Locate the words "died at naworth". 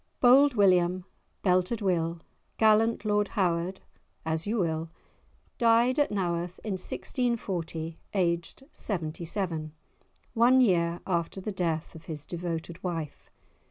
5.59-6.57